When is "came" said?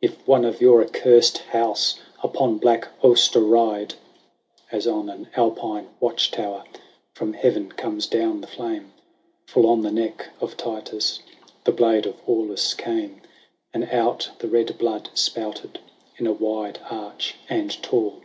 12.74-13.22